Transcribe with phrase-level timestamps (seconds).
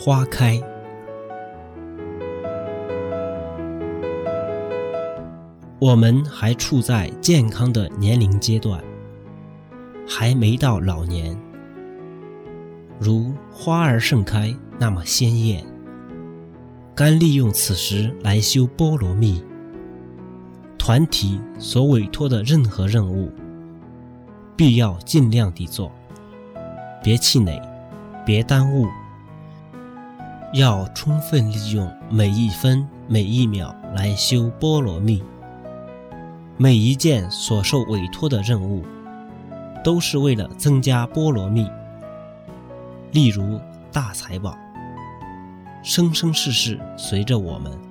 [0.00, 0.62] 花开。
[5.80, 8.80] 我们还处在健康的年龄阶段，
[10.08, 11.36] 还没到老年。
[13.00, 15.66] 如花儿盛开那么鲜艳，
[16.94, 19.42] 该利用此时来修波罗蜜。
[20.78, 23.32] 团体所委托的任何任务，
[24.56, 25.90] 必要尽量地做，
[27.02, 27.60] 别气馁，
[28.24, 28.86] 别耽误，
[30.52, 35.22] 要充分利用每一分每一秒来修波罗蜜。
[36.56, 38.82] 每一件所受委托的任务，
[39.84, 41.68] 都是为了增加波罗蜜。
[43.12, 43.60] 例如
[43.92, 44.56] 大财宝，
[45.82, 47.87] 生生世世随着我们。